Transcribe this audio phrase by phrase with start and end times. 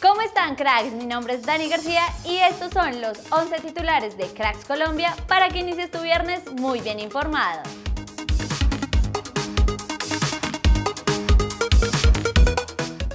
[0.00, 0.92] ¿Cómo están cracks?
[0.92, 5.50] Mi nombre es Dani García y estos son los 11 titulares de Cracks Colombia para
[5.50, 7.62] que inicies tu viernes muy bien informado.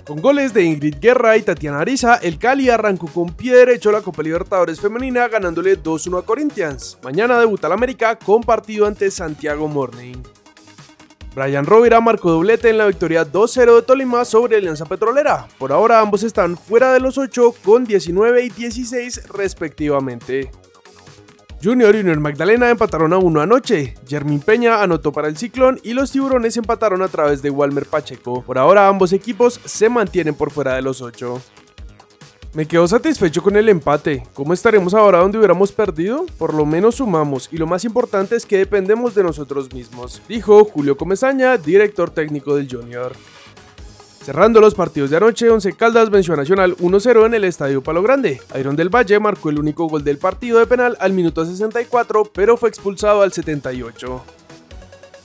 [0.05, 4.01] Con goles de Ingrid Guerra y Tatiana Ariza, el Cali arrancó con pie derecho la
[4.01, 6.99] Copa Libertadores Femenina ganándole 2-1 a Corinthians.
[7.01, 10.17] Mañana debuta el América con partido ante Santiago Morning.
[11.35, 15.49] Brian Rovira marcó doblete en la victoria 2-0 de Tolima sobre Alianza Petrolera.
[15.57, 20.49] Por ahora ambos están fuera de los 8 con 19 y 16 respectivamente.
[21.61, 23.95] Junior y Unión Magdalena empataron a 1 anoche.
[24.07, 28.41] Jermín Peña anotó para el Ciclón y los Tiburones empataron a través de Walmer Pacheco.
[28.41, 31.41] Por ahora ambos equipos se mantienen por fuera de los 8.
[32.55, 34.25] Me quedo satisfecho con el empate.
[34.33, 36.25] ¿Cómo estaremos ahora donde hubiéramos perdido?
[36.37, 40.63] Por lo menos sumamos y lo más importante es que dependemos de nosotros mismos, dijo
[40.63, 43.11] Julio Comesaña, director técnico del Junior.
[44.23, 48.01] Cerrando los partidos de anoche, Once Caldas venció a Nacional 1-0 en el Estadio Palo
[48.01, 48.39] Grande.
[48.57, 52.55] Iron del Valle marcó el único gol del partido de penal al minuto 64, pero
[52.55, 54.23] fue expulsado al 78.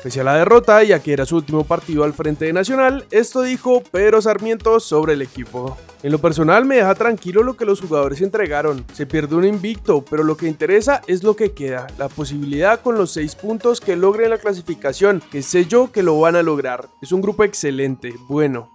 [0.03, 3.43] Pese a la derrota, ya que era su último partido al frente de Nacional, esto
[3.43, 5.77] dijo Pedro Sarmiento sobre el equipo.
[6.03, 8.87] En lo personal me deja tranquilo lo que los jugadores entregaron.
[8.95, 12.97] Se pierde un invicto, pero lo que interesa es lo que queda, la posibilidad con
[12.97, 16.89] los 6 puntos que logren la clasificación, que sé yo que lo van a lograr.
[17.03, 18.73] Es un grupo excelente, bueno.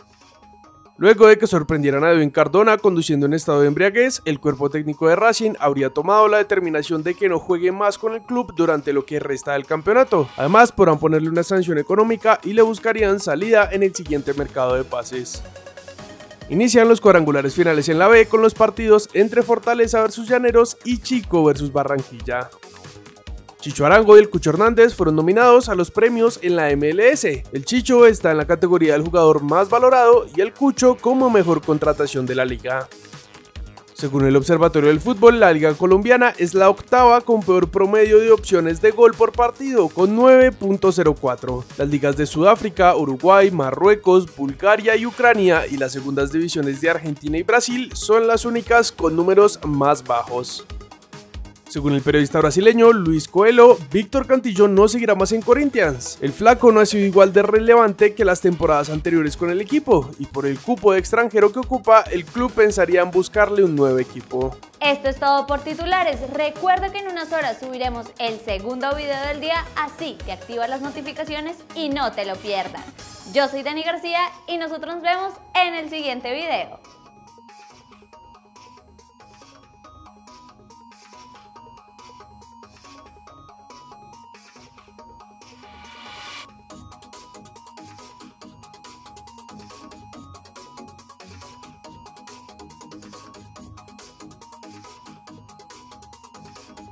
[0.97, 5.09] Luego de que sorprendieran a Edwin Cardona conduciendo en estado de embriaguez, el cuerpo técnico
[5.09, 8.93] de Racing habría tomado la determinación de que no juegue más con el club durante
[8.93, 10.29] lo que resta del campeonato.
[10.37, 14.85] Además, podrán ponerle una sanción económica y le buscarían salida en el siguiente mercado de
[14.85, 15.43] pases.
[16.47, 20.99] Inician los cuadrangulares finales en la B con los partidos entre Fortaleza vs Llaneros y
[20.99, 22.49] Chico vs Barranquilla.
[23.65, 27.23] Chicho Arango y el Cucho Hernández fueron nominados a los premios en la MLS.
[27.23, 31.63] El Chicho está en la categoría del jugador más valorado y el Cucho como mejor
[31.63, 32.87] contratación de la liga.
[33.95, 38.29] Según el Observatorio del Fútbol, la Liga Colombiana es la octava con peor promedio de
[38.29, 41.63] opciones de gol por partido, con 9.04.
[41.79, 47.35] Las ligas de Sudáfrica, Uruguay, Marruecos, Bulgaria y Ucrania y las segundas divisiones de Argentina
[47.35, 50.67] y Brasil son las únicas con números más bajos.
[51.75, 56.17] Según el periodista brasileño Luis Coelho, Víctor Cantillo no seguirá más en Corinthians.
[56.21, 60.09] El flaco no ha sido igual de relevante que las temporadas anteriores con el equipo,
[60.17, 63.99] y por el cupo de extranjero que ocupa, el club pensaría en buscarle un nuevo
[63.99, 64.55] equipo.
[64.79, 66.17] Esto es todo por titulares.
[66.31, 70.79] Recuerda que en unas horas subiremos el segundo video del día, así que activa las
[70.79, 72.85] notificaciones y no te lo pierdas.
[73.33, 76.79] Yo soy Dani García y nosotros nos vemos en el siguiente video.